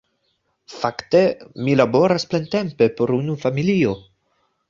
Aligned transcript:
Fakte, 0.75 1.19
mi 1.67 1.75
laboras 1.83 2.25
plentempe 2.33 2.89
por 3.01 3.15
unu 3.21 3.39
familio. 3.47 3.93